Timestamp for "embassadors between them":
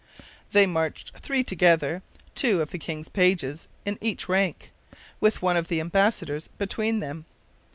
5.79-7.25